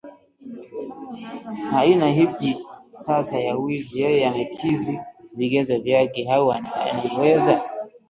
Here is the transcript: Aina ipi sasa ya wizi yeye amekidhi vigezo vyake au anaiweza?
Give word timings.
Aina 1.81 2.07
ipi 2.15 2.51
sasa 3.03 3.35
ya 3.45 3.53
wizi 3.61 3.93
yeye 4.01 4.27
amekidhi 4.29 4.99
vigezo 5.37 5.79
vyake 5.79 6.21
au 6.33 6.51
anaiweza? 6.53 7.61